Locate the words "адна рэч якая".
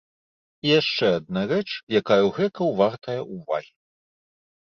1.17-2.17